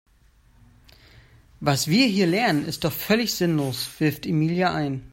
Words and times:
Was 1.59 1.87
wir 1.87 2.07
hier 2.07 2.25
lernen 2.25 2.65
ist 2.65 2.85
doch 2.85 2.91
völlig 2.91 3.35
sinnlos, 3.35 3.87
wirft 3.99 4.25
Emilia 4.25 4.73
ein. 4.73 5.03